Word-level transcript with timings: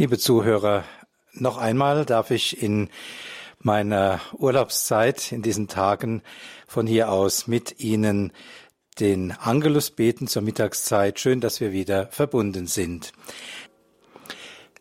Liebe 0.00 0.16
Zuhörer, 0.16 0.84
noch 1.34 1.58
einmal 1.58 2.06
darf 2.06 2.30
ich 2.30 2.62
in 2.62 2.88
meiner 3.58 4.18
Urlaubszeit 4.32 5.30
in 5.30 5.42
diesen 5.42 5.68
Tagen 5.68 6.22
von 6.66 6.86
hier 6.86 7.12
aus 7.12 7.46
mit 7.46 7.80
Ihnen 7.80 8.32
den 8.98 9.32
Angelus 9.32 9.90
beten 9.90 10.26
zur 10.26 10.40
Mittagszeit. 10.40 11.20
Schön, 11.20 11.42
dass 11.42 11.60
wir 11.60 11.72
wieder 11.72 12.06
verbunden 12.06 12.66
sind. 12.66 13.12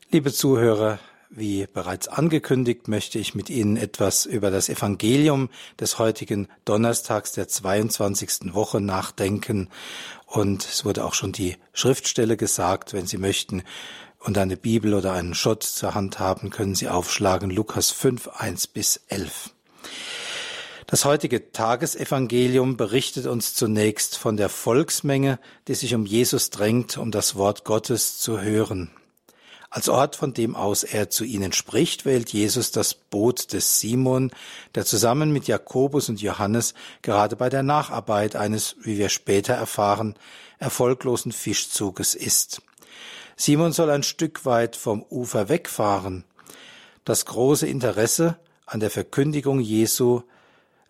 Liebe 0.09 0.31
Zuhörer, 0.31 0.99
wie 1.29 1.67
bereits 1.67 2.07
angekündigt, 2.07 2.87
möchte 2.87 3.19
ich 3.19 3.35
mit 3.35 3.49
Ihnen 3.49 3.75
etwas 3.75 4.25
über 4.25 4.51
das 4.51 4.69
Evangelium 4.69 5.49
des 5.77 5.99
heutigen 5.99 6.47
Donnerstags 6.63 7.33
der 7.33 7.49
22. 7.49 8.53
Woche 8.53 8.79
nachdenken. 8.79 9.67
Und 10.25 10.63
es 10.63 10.85
wurde 10.85 11.03
auch 11.03 11.13
schon 11.13 11.33
die 11.33 11.57
Schriftstelle 11.73 12.37
gesagt, 12.37 12.93
wenn 12.93 13.05
Sie 13.05 13.17
möchten, 13.17 13.63
und 14.19 14.37
eine 14.37 14.57
Bibel 14.57 14.93
oder 14.93 15.13
einen 15.13 15.33
Schott 15.33 15.63
zur 15.63 15.95
Hand 15.95 16.19
haben, 16.19 16.49
können 16.49 16.75
Sie 16.75 16.89
aufschlagen 16.89 17.49
Lukas 17.49 17.91
5, 17.91 18.27
1 18.27 18.67
bis 18.67 19.01
11. 19.07 19.51
Das 20.87 21.05
heutige 21.05 21.51
Tagesevangelium 21.51 22.75
berichtet 22.75 23.27
uns 23.27 23.53
zunächst 23.53 24.17
von 24.17 24.37
der 24.37 24.49
Volksmenge, 24.49 25.39
die 25.67 25.75
sich 25.75 25.93
um 25.93 26.05
Jesus 26.05 26.49
drängt, 26.49 26.97
um 26.97 27.11
das 27.11 27.35
Wort 27.35 27.63
Gottes 27.63 28.17
zu 28.17 28.41
hören. 28.41 28.89
Als 29.71 29.87
Ort, 29.87 30.15
von 30.15 30.33
dem 30.33 30.55
aus 30.55 30.83
er 30.83 31.11
zu 31.11 31.23
ihnen 31.25 31.53
spricht, 31.53 32.03
wählt 32.03 32.33
Jesus 32.33 32.71
das 32.71 32.95
Boot 32.95 33.53
des 33.53 33.79
Simon, 33.79 34.31
der 34.73 34.83
zusammen 34.83 35.31
mit 35.31 35.47
Jakobus 35.47 36.09
und 36.09 36.21
Johannes 36.21 36.73
gerade 37.03 37.35
bei 37.35 37.49
der 37.49 37.61
Nacharbeit 37.61 38.35
eines, 38.35 38.75
wie 38.81 38.97
wir 38.97 39.09
später 39.09 39.53
erfahren, 39.53 40.15
erfolglosen 40.57 41.31
Fischzuges 41.31 42.15
ist. 42.15 42.63
Simon 43.41 43.71
soll 43.71 43.89
ein 43.89 44.03
Stück 44.03 44.43
weit 44.43 44.75
vom 44.75 45.01
Ufer 45.09 45.47
wegfahren. 45.47 46.25
Das 47.05 47.25
große 47.25 47.65
Interesse 47.67 48.37
an 48.65 48.81
der 48.81 48.89
Verkündigung 48.89 49.61
Jesu 49.61 50.23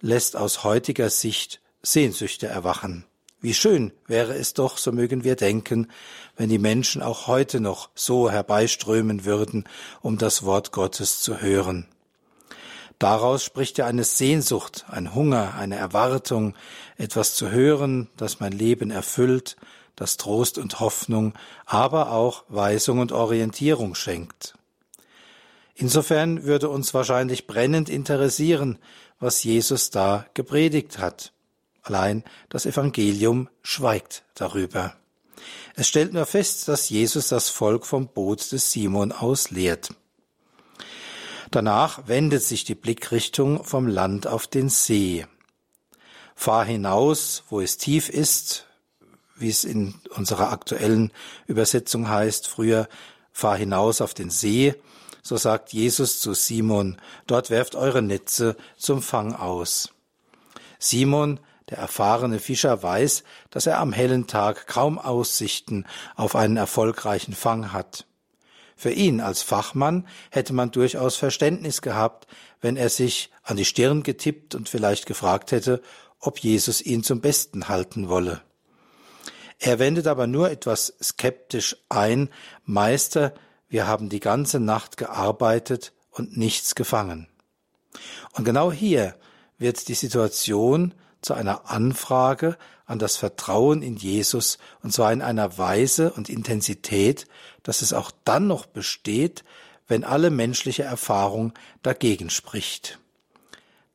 lässt 0.01 0.35
aus 0.35 0.63
heutiger 0.63 1.11
Sicht 1.11 1.61
Sehnsüchte 1.83 2.47
erwachen. 2.47 3.05
Wie 3.39 3.53
schön 3.53 3.93
wäre 4.07 4.33
es 4.33 4.55
doch, 4.55 4.79
so 4.79 4.91
mögen 4.91 5.23
wir 5.23 5.35
denken, 5.35 5.91
wenn 6.37 6.49
die 6.49 6.57
Menschen 6.57 7.03
auch 7.03 7.27
heute 7.27 7.59
noch 7.59 7.91
so 7.93 8.31
herbeiströmen 8.31 9.25
würden, 9.25 9.65
um 10.01 10.17
das 10.17 10.41
Wort 10.41 10.71
Gottes 10.71 11.21
zu 11.21 11.41
hören. 11.41 11.85
Daraus 12.97 13.43
spricht 13.43 13.77
ja 13.77 13.85
eine 13.85 14.03
Sehnsucht, 14.03 14.85
ein 14.89 15.13
Hunger, 15.13 15.53
eine 15.53 15.75
Erwartung, 15.75 16.55
etwas 16.97 17.35
zu 17.35 17.51
hören, 17.51 18.09
das 18.17 18.39
mein 18.39 18.53
Leben 18.53 18.89
erfüllt, 18.89 19.55
das 19.99 20.17
Trost 20.17 20.57
und 20.57 20.79
Hoffnung, 20.79 21.33
aber 21.65 22.11
auch 22.11 22.45
Weisung 22.47 22.99
und 22.99 23.11
Orientierung 23.11 23.95
schenkt. 23.95 24.55
Insofern 25.75 26.43
würde 26.43 26.69
uns 26.69 26.93
wahrscheinlich 26.93 27.47
brennend 27.47 27.89
interessieren, 27.89 28.79
was 29.19 29.43
Jesus 29.43 29.89
da 29.89 30.25
gepredigt 30.33 30.99
hat. 30.99 31.33
Allein 31.83 32.23
das 32.49 32.65
Evangelium 32.65 33.49
schweigt 33.61 34.23
darüber. 34.35 34.95
Es 35.75 35.87
stellt 35.87 36.13
nur 36.13 36.25
fest, 36.25 36.67
dass 36.67 36.89
Jesus 36.89 37.29
das 37.29 37.49
Volk 37.49 37.85
vom 37.85 38.07
Boot 38.07 38.51
des 38.51 38.71
Simon 38.71 39.11
aus 39.11 39.51
lehrt. 39.51 39.89
Danach 41.51 42.07
wendet 42.07 42.43
sich 42.43 42.63
die 42.63 42.75
Blickrichtung 42.75 43.63
vom 43.63 43.87
Land 43.87 44.27
auf 44.27 44.47
den 44.47 44.69
See. 44.69 45.25
Fahr 46.35 46.63
hinaus, 46.63 47.43
wo 47.49 47.59
es 47.59 47.77
tief 47.77 48.09
ist, 48.09 48.67
wie 49.39 49.49
es 49.49 49.63
in 49.63 49.95
unserer 50.15 50.51
aktuellen 50.51 51.11
Übersetzung 51.47 52.09
heißt, 52.09 52.47
früher 52.47 52.87
fahr 53.31 53.57
hinaus 53.57 54.01
auf 54.01 54.13
den 54.13 54.29
See, 54.29 54.75
so 55.21 55.37
sagt 55.37 55.73
Jesus 55.73 56.19
zu 56.19 56.33
Simon, 56.33 56.97
dort 57.27 57.49
werft 57.49 57.75
eure 57.75 58.01
Netze 58.01 58.55
zum 58.77 59.01
Fang 59.01 59.35
aus. 59.35 59.89
Simon, 60.79 61.39
der 61.69 61.77
erfahrene 61.77 62.39
Fischer, 62.39 62.81
weiß, 62.81 63.23
dass 63.49 63.67
er 63.67 63.79
am 63.79 63.93
hellen 63.93 64.27
Tag 64.27 64.67
kaum 64.67 64.97
Aussichten 64.97 65.85
auf 66.15 66.35
einen 66.35 66.57
erfolgreichen 66.57 67.33
Fang 67.33 67.73
hat. 67.73 68.05
Für 68.75 68.91
ihn 68.91 69.19
als 69.19 69.41
Fachmann 69.41 70.07
hätte 70.31 70.53
man 70.53 70.71
durchaus 70.71 71.17
Verständnis 71.17 71.81
gehabt, 71.81 72.27
wenn 72.61 72.77
er 72.77 72.89
sich 72.89 73.29
an 73.43 73.57
die 73.57 73.65
Stirn 73.65 74.03
getippt 74.03 74.55
und 74.55 74.69
vielleicht 74.69 75.05
gefragt 75.05 75.51
hätte, 75.51 75.81
ob 76.19 76.39
Jesus 76.39 76.81
ihn 76.81 77.03
zum 77.03 77.19
Besten 77.19 77.67
halten 77.67 78.07
wolle. 78.07 78.41
Er 79.59 79.77
wendet 79.77 80.07
aber 80.07 80.25
nur 80.25 80.49
etwas 80.49 80.93
skeptisch 81.03 81.75
ein, 81.89 82.29
Meister, 82.63 83.33
wir 83.67 83.85
haben 83.85 84.09
die 84.09 84.21
ganze 84.21 84.59
Nacht 84.59 84.97
gearbeitet 84.97 85.93
und 86.11 86.37
nichts 86.37 86.75
gefangen. 86.75 87.27
Und 88.33 88.45
genau 88.45 88.71
hier 88.71 89.15
wird 89.57 89.87
die 89.89 89.95
Situation 89.95 90.93
zu 91.21 91.33
einer 91.33 91.69
Anfrage 91.69 92.57
an 92.85 92.97
das 92.99 93.17
Vertrauen 93.17 93.83
in 93.83 93.97
Jesus, 93.97 94.57
und 94.81 94.93
zwar 94.93 95.11
in 95.13 95.21
einer 95.21 95.57
Weise 95.57 96.11
und 96.13 96.29
Intensität, 96.29 97.27
dass 97.61 97.81
es 97.81 97.93
auch 97.93 98.11
dann 98.23 98.47
noch 98.47 98.65
besteht, 98.65 99.43
wenn 99.87 100.03
alle 100.03 100.29
menschliche 100.29 100.83
Erfahrung 100.83 101.53
dagegen 101.83 102.29
spricht. 102.29 102.97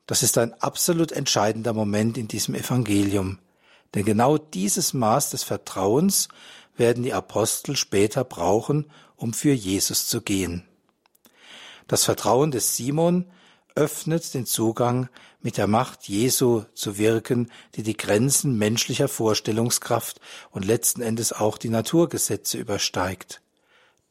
Das 0.05 0.21
ist 0.21 0.37
ein 0.37 0.53
absolut 0.61 1.11
entscheidender 1.11 1.73
Moment 1.73 2.17
in 2.17 2.27
diesem 2.27 2.53
Evangelium. 2.53 3.39
Denn 3.95 4.05
genau 4.05 4.37
dieses 4.37 4.93
Maß 4.93 5.31
des 5.31 5.43
Vertrauens 5.43 6.27
werden 6.77 7.03
die 7.03 7.13
Apostel 7.13 7.75
später 7.77 8.23
brauchen, 8.23 8.91
um 9.15 9.33
für 9.33 9.53
Jesus 9.53 10.07
zu 10.07 10.21
gehen. 10.21 10.67
Das 11.87 12.03
Vertrauen 12.03 12.51
des 12.51 12.75
Simon 12.75 13.25
öffnet 13.75 14.33
den 14.33 14.45
Zugang, 14.45 15.09
mit 15.41 15.57
der 15.57 15.67
Macht 15.67 16.07
Jesu 16.07 16.63
zu 16.73 16.97
wirken, 16.97 17.51
die 17.75 17.83
die 17.83 17.95
Grenzen 17.95 18.57
menschlicher 18.57 19.07
Vorstellungskraft 19.07 20.19
und 20.49 20.65
letzten 20.65 21.01
Endes 21.01 21.33
auch 21.33 21.57
die 21.57 21.69
Naturgesetze 21.69 22.57
übersteigt. 22.57 23.41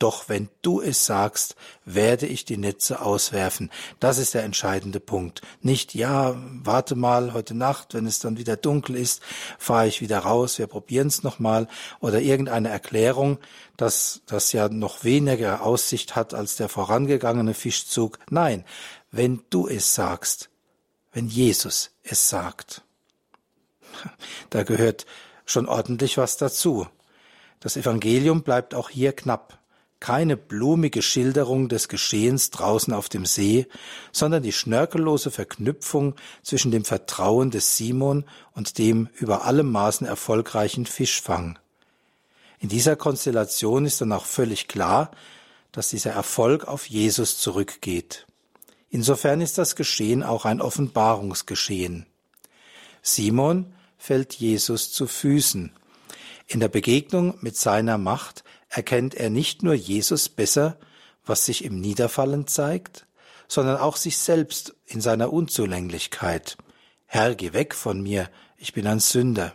Doch 0.00 0.28
wenn 0.28 0.48
du 0.60 0.80
es 0.80 1.06
sagst, 1.06 1.54
werde 1.84 2.26
ich 2.26 2.44
die 2.44 2.56
Netze 2.56 3.00
auswerfen. 3.00 3.70
Das 4.00 4.18
ist 4.18 4.34
der 4.34 4.42
entscheidende 4.42 4.98
Punkt. 4.98 5.40
Nicht, 5.62 5.94
ja, 5.94 6.34
warte 6.36 6.96
mal 6.96 7.32
heute 7.32 7.54
Nacht, 7.54 7.94
wenn 7.94 8.06
es 8.06 8.18
dann 8.18 8.36
wieder 8.36 8.56
dunkel 8.56 8.96
ist, 8.96 9.22
fahre 9.56 9.86
ich 9.86 10.00
wieder 10.00 10.18
raus, 10.18 10.58
wir 10.58 10.66
probieren 10.66 11.06
es 11.06 11.22
nochmal. 11.22 11.68
Oder 12.00 12.20
irgendeine 12.20 12.70
Erklärung, 12.70 13.38
dass 13.76 14.22
das 14.26 14.52
ja 14.52 14.68
noch 14.68 15.04
weniger 15.04 15.62
Aussicht 15.62 16.16
hat 16.16 16.34
als 16.34 16.56
der 16.56 16.68
vorangegangene 16.68 17.54
Fischzug. 17.54 18.18
Nein, 18.28 18.64
wenn 19.12 19.42
du 19.50 19.68
es 19.68 19.94
sagst, 19.94 20.50
wenn 21.12 21.28
Jesus 21.28 21.92
es 22.02 22.28
sagt. 22.28 22.82
Da 24.50 24.64
gehört 24.64 25.06
schon 25.46 25.66
ordentlich 25.66 26.18
was 26.18 26.36
dazu. 26.36 26.86
Das 27.60 27.76
Evangelium 27.76 28.42
bleibt 28.42 28.74
auch 28.74 28.90
hier 28.90 29.12
knapp 29.12 29.58
keine 30.04 30.36
blumige 30.36 31.00
Schilderung 31.00 31.70
des 31.70 31.88
Geschehens 31.88 32.50
draußen 32.50 32.92
auf 32.92 33.08
dem 33.08 33.24
See, 33.24 33.66
sondern 34.12 34.42
die 34.42 34.52
schnörkellose 34.52 35.30
Verknüpfung 35.30 36.14
zwischen 36.42 36.70
dem 36.70 36.84
Vertrauen 36.84 37.50
des 37.50 37.78
Simon 37.78 38.26
und 38.52 38.76
dem 38.76 39.08
über 39.14 39.46
alle 39.46 39.62
Maßen 39.62 40.06
erfolgreichen 40.06 40.84
Fischfang. 40.84 41.58
In 42.58 42.68
dieser 42.68 42.96
Konstellation 42.96 43.86
ist 43.86 44.02
dann 44.02 44.12
auch 44.12 44.26
völlig 44.26 44.68
klar, 44.68 45.10
dass 45.72 45.88
dieser 45.88 46.10
Erfolg 46.10 46.68
auf 46.68 46.84
Jesus 46.84 47.38
zurückgeht. 47.38 48.26
Insofern 48.90 49.40
ist 49.40 49.56
das 49.56 49.74
Geschehen 49.74 50.22
auch 50.22 50.44
ein 50.44 50.60
Offenbarungsgeschehen. 50.60 52.04
Simon 53.00 53.72
fällt 53.96 54.34
Jesus 54.34 54.92
zu 54.92 55.06
Füßen. 55.06 55.72
In 56.46 56.60
der 56.60 56.68
Begegnung 56.68 57.38
mit 57.40 57.56
seiner 57.56 57.96
Macht 57.96 58.43
erkennt 58.74 59.14
er 59.14 59.30
nicht 59.30 59.62
nur 59.62 59.74
Jesus 59.74 60.28
besser, 60.28 60.76
was 61.24 61.46
sich 61.46 61.64
im 61.64 61.80
Niederfallen 61.80 62.46
zeigt, 62.46 63.06
sondern 63.46 63.76
auch 63.76 63.96
sich 63.96 64.18
selbst 64.18 64.74
in 64.86 65.00
seiner 65.00 65.32
Unzulänglichkeit. 65.32 66.56
Herr, 67.06 67.34
geh 67.34 67.52
weg 67.52 67.74
von 67.74 68.02
mir, 68.02 68.28
ich 68.58 68.72
bin 68.72 68.86
ein 68.86 69.00
Sünder. 69.00 69.54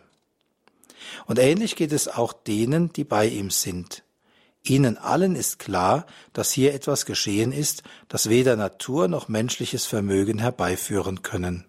Und 1.25 1.39
ähnlich 1.39 1.75
geht 1.75 1.91
es 1.91 2.07
auch 2.07 2.33
denen, 2.33 2.93
die 2.93 3.03
bei 3.03 3.27
ihm 3.27 3.49
sind. 3.49 4.03
Ihnen 4.63 4.97
allen 4.97 5.35
ist 5.35 5.59
klar, 5.59 6.05
dass 6.33 6.51
hier 6.51 6.73
etwas 6.73 7.05
geschehen 7.05 7.51
ist, 7.51 7.83
das 8.07 8.29
weder 8.29 8.55
Natur 8.55 9.07
noch 9.07 9.27
menschliches 9.27 9.85
Vermögen 9.85 10.39
herbeiführen 10.39 11.23
können. 11.23 11.65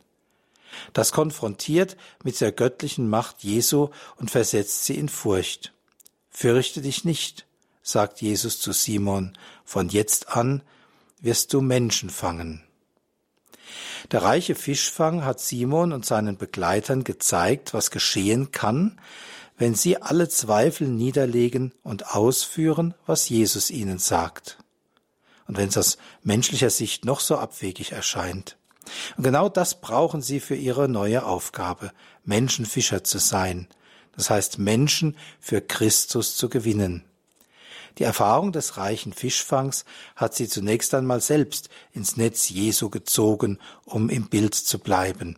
Das 0.93 1.13
konfrontiert 1.13 1.97
mit 2.23 2.41
der 2.41 2.53
göttlichen 2.53 3.09
Macht 3.09 3.43
Jesu 3.43 3.89
und 4.17 4.31
versetzt 4.31 4.85
sie 4.85 4.97
in 4.97 5.09
Furcht. 5.09 5.73
Fürchte 6.31 6.81
dich 6.81 7.05
nicht, 7.05 7.47
sagt 7.83 8.21
Jesus 8.21 8.61
zu 8.61 8.73
Simon, 8.73 9.37
von 9.65 9.89
jetzt 9.89 10.29
an 10.29 10.63
wirst 11.21 11.53
du 11.53 11.61
Menschen 11.61 12.09
fangen. 12.09 12.63
Der 14.11 14.23
reiche 14.23 14.55
Fischfang 14.55 15.25
hat 15.25 15.41
Simon 15.41 15.93
und 15.93 16.07
seinen 16.07 16.37
Begleitern 16.39 17.05
gezeigt, 17.05 17.75
was 17.75 17.91
geschehen 17.91 18.51
kann, 18.53 18.99
wenn 19.59 19.75
sie 19.75 20.01
alle 20.01 20.29
Zweifel 20.29 20.89
niederlegen 20.89 21.75
und 21.83 22.15
ausführen, 22.15 22.95
was 23.07 23.29
Jesus 23.29 23.71
ihnen 23.71 23.99
sagt. 23.99 24.57
und 25.51 25.57
wenn 25.57 25.69
es 25.69 25.77
aus 25.77 25.99
menschlicher 26.23 26.71
Sicht 26.71 27.05
noch 27.05 27.19
so 27.19 27.37
abwegig 27.37 27.91
erscheint. 27.91 28.57
Und 29.17 29.25
genau 29.25 29.49
das 29.49 29.81
brauchen 29.81 30.23
sie 30.23 30.39
für 30.39 30.55
ihre 30.55 30.89
neue 30.89 31.27
Aufgabe, 31.27 31.91
Menschenfischer 32.25 33.03
zu 33.03 33.19
sein, 33.19 33.67
das 34.17 34.31
heißt 34.31 34.59
Menschen 34.59 35.17
für 35.39 35.61
Christus 35.61 36.37
zu 36.37 36.49
gewinnen. 36.49 37.05
Die 37.99 38.05
Erfahrung 38.05 38.53
des 38.53 38.77
reichen 38.77 39.13
Fischfangs 39.13 39.85
hat 40.17 40.35
sie 40.35 40.49
zunächst 40.49 40.95
einmal 40.95 41.21
selbst 41.21 41.69
ins 41.93 42.17
Netz 42.17 42.49
Jesu 42.49 42.89
gezogen, 42.89 43.59
um 43.85 44.09
im 44.09 44.29
Bild 44.29 44.55
zu 44.55 44.79
bleiben. 44.79 45.37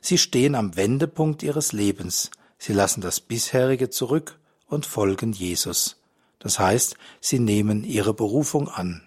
Sie 0.00 0.18
stehen 0.18 0.54
am 0.54 0.76
Wendepunkt 0.76 1.42
ihres 1.42 1.72
Lebens. 1.72 2.30
Sie 2.58 2.72
lassen 2.72 3.00
das 3.00 3.20
bisherige 3.20 3.90
zurück 3.90 4.38
und 4.66 4.86
folgen 4.86 5.32
Jesus. 5.32 5.96
Das 6.38 6.58
heißt, 6.58 6.96
sie 7.20 7.38
nehmen 7.38 7.84
ihre 7.84 8.14
Berufung 8.14 8.68
an. 8.68 9.02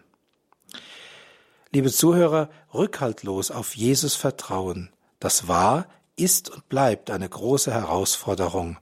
Liebe 1.72 1.92
Zuhörer, 1.92 2.50
rückhaltlos 2.74 3.52
auf 3.52 3.76
Jesus 3.76 4.16
vertrauen, 4.16 4.90
das 5.20 5.48
war, 5.48 5.88
ist 6.16 6.50
und 6.50 6.68
bleibt 6.70 7.10
eine 7.10 7.28
große 7.28 7.74
Herausforderung. 7.74 8.78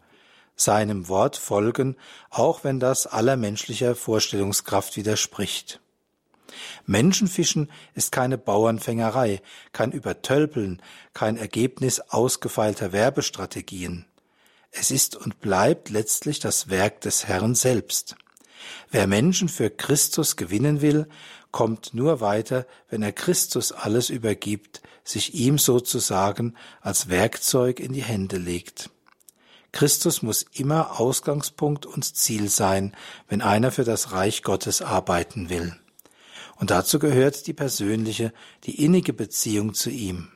Seinem 0.55 1.07
Wort 1.07 1.37
folgen, 1.37 1.95
auch 2.29 2.63
wenn 2.63 2.79
das 2.79 3.07
aller 3.07 3.37
menschlicher 3.37 3.95
Vorstellungskraft 3.95 4.97
widerspricht. 4.97 5.79
Menschenfischen 6.85 7.71
ist 7.93 8.11
keine 8.11 8.37
Bauernfängerei, 8.37 9.41
kein 9.71 9.91
Übertölpeln, 9.91 10.81
kein 11.13 11.37
Ergebnis 11.37 11.99
ausgefeilter 11.99 12.91
Werbestrategien. 12.91 14.05
Es 14.71 14.91
ist 14.91 15.15
und 15.15 15.39
bleibt 15.39 15.89
letztlich 15.89 16.39
das 16.39 16.69
Werk 16.69 17.01
des 17.01 17.27
Herrn 17.27 17.55
selbst. 17.55 18.15
Wer 18.91 19.07
Menschen 19.07 19.49
für 19.49 19.69
Christus 19.69 20.35
gewinnen 20.35 20.81
will, 20.81 21.07
kommt 21.51 21.93
nur 21.93 22.21
weiter, 22.21 22.65
wenn 22.89 23.01
er 23.01 23.11
Christus 23.11 23.71
alles 23.71 24.09
übergibt, 24.09 24.81
sich 25.03 25.33
ihm 25.33 25.57
sozusagen 25.57 26.55
als 26.81 27.09
Werkzeug 27.09 27.79
in 27.79 27.93
die 27.93 28.03
Hände 28.03 28.37
legt. 28.37 28.89
Christus 29.71 30.21
muss 30.21 30.45
immer 30.53 30.99
Ausgangspunkt 30.99 31.85
und 31.85 32.03
Ziel 32.03 32.49
sein, 32.49 32.95
wenn 33.27 33.41
einer 33.41 33.71
für 33.71 33.83
das 33.83 34.11
Reich 34.11 34.43
Gottes 34.43 34.81
arbeiten 34.81 35.49
will. 35.49 35.75
Und 36.55 36.71
dazu 36.71 36.99
gehört 36.99 37.47
die 37.47 37.53
persönliche, 37.53 38.33
die 38.65 38.83
innige 38.83 39.13
Beziehung 39.13 39.73
zu 39.73 39.89
ihm. 39.89 40.29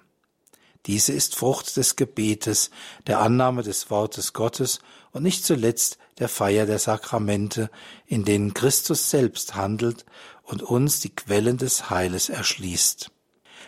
Diese 0.85 1.13
ist 1.13 1.35
Frucht 1.35 1.77
des 1.77 1.95
Gebetes, 1.95 2.69
der 3.07 3.19
Annahme 3.19 3.63
des 3.63 3.89
Wortes 3.89 4.33
Gottes 4.33 4.80
und 5.12 5.24
nicht 5.24 5.45
zuletzt 5.45 5.97
der 6.19 6.27
Feier 6.27 6.65
der 6.65 6.80
Sakramente, 6.80 7.69
in 8.06 8.25
denen 8.25 8.53
Christus 8.53 9.09
selbst 9.09 9.56
handelt 9.56 10.06
und 10.44 10.62
uns 10.62 11.00
die 11.00 11.15
Quellen 11.15 11.57
des 11.57 11.89
Heiles 11.89 12.30
erschließt. 12.30 13.12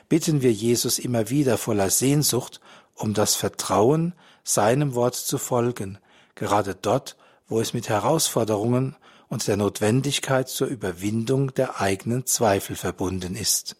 Bitten 0.09 0.41
wir 0.41 0.51
Jesus 0.51 0.99
immer 0.99 1.29
wieder 1.29 1.57
voller 1.57 1.89
Sehnsucht 1.89 2.59
um 2.95 3.13
das 3.13 3.35
Vertrauen, 3.35 4.13
seinem 4.43 4.95
Wort 4.95 5.15
zu 5.15 5.37
folgen, 5.37 5.99
gerade 6.33 6.75
dort, 6.75 7.17
wo 7.47 7.59
es 7.59 7.73
mit 7.73 7.89
Herausforderungen 7.89 8.95
und 9.27 9.47
der 9.47 9.57
Notwendigkeit 9.57 10.47
zur 10.47 10.67
Überwindung 10.67 11.53
der 11.53 11.81
eigenen 11.81 12.25
Zweifel 12.25 12.75
verbunden 12.75 13.35
ist. 13.35 13.75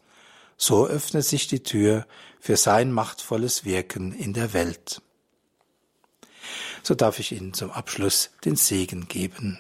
So 0.58 0.88
öffnet 0.88 1.26
sich 1.26 1.48
die 1.48 1.64
Tür 1.64 2.06
für 2.40 2.58
sein 2.58 2.92
machtvolles 2.92 3.66
Wirken 3.66 4.14
in 4.14 4.34
der 4.34 4.54
Welt. 4.54 5.02
So 6.84 6.94
darf 6.94 7.20
ich 7.20 7.32
Ihnen 7.32 7.54
zum 7.54 7.72
Abschluss 7.72 8.30
den 8.46 8.56
Segen 8.56 9.08
geben. 9.08 9.58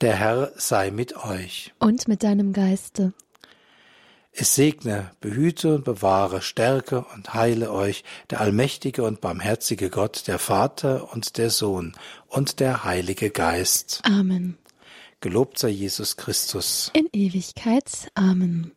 Der 0.00 0.14
Herr 0.14 0.52
sei 0.56 0.90
mit 0.90 1.16
euch. 1.16 1.72
Und 1.78 2.06
mit 2.08 2.22
deinem 2.22 2.52
Geiste. 2.52 3.12
Es 4.38 4.54
segne, 4.54 5.10
behüte 5.22 5.76
und 5.76 5.84
bewahre, 5.84 6.42
stärke 6.42 7.06
und 7.14 7.32
heile 7.32 7.72
euch 7.72 8.04
der 8.28 8.42
allmächtige 8.42 9.02
und 9.02 9.22
barmherzige 9.22 9.88
Gott, 9.88 10.28
der 10.28 10.38
Vater 10.38 11.10
und 11.12 11.38
der 11.38 11.48
Sohn 11.48 11.96
und 12.28 12.60
der 12.60 12.84
Heilige 12.84 13.30
Geist. 13.30 14.02
Amen. 14.04 14.58
Gelobt 15.20 15.58
sei 15.58 15.70
Jesus 15.70 16.18
Christus. 16.18 16.90
In 16.92 17.08
Ewigkeit. 17.14 18.10
Amen. 18.14 18.75